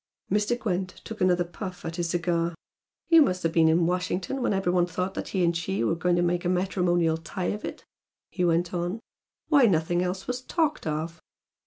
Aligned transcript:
Mr. 0.31 0.57
Gwent 0.57 0.89
took 1.03 1.21
another 1.21 1.43
puff 1.43 1.85
at 1.85 1.97
his 1.97 2.09
cigar. 2.09 2.55
"You 3.09 3.21
must 3.21 3.43
have 3.43 3.51
been 3.53 3.67
in 3.67 3.85
Washington 3.85 4.41
when 4.41 4.51
every 4.51 4.71
one 4.71 4.87
thought 4.87 5.13
that 5.13 5.27
he 5.27 5.43
and 5.43 5.55
she 5.55 5.83
were 5.83 5.93
going 5.93 6.15
to 6.15 6.23
make 6.23 6.43
a 6.43 6.49
matrimonial 6.49 7.17
tie 7.17 7.51
of 7.53 7.63
it" 7.63 7.85
he 8.31 8.43
went 8.43 8.73
on 8.73 8.99
"Why, 9.49 9.67
nothing 9.67 10.01
else 10.01 10.25
was 10.25 10.41
talked 10.41 10.87
of!" 10.87 11.19